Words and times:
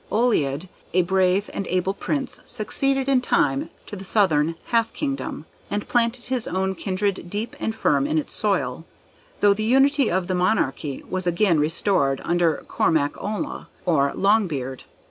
Olild, 0.11 0.67
a 0.95 1.03
brave 1.03 1.47
and 1.53 1.67
able 1.67 1.93
Prince, 1.93 2.41
succeeded 2.43 3.07
in 3.07 3.21
time 3.21 3.69
to 3.85 3.95
the 3.95 4.03
southern 4.03 4.55
half 4.69 4.91
kingdom, 4.93 5.45
and 5.69 5.87
planted 5.87 6.25
his 6.25 6.47
own 6.47 6.73
kindred 6.73 7.29
deep 7.29 7.55
and 7.59 7.75
firm 7.75 8.07
in 8.07 8.17
its 8.17 8.33
soil, 8.33 8.83
though 9.41 9.53
the 9.53 9.61
unity 9.61 10.09
of 10.09 10.25
the 10.25 10.33
monarchy 10.33 11.03
was 11.07 11.27
again 11.27 11.59
restored 11.59 12.19
under 12.25 12.65
Cormac 12.67 13.15
Ulla, 13.21 13.67
or 13.85 14.11
Longbeard. 14.15 14.85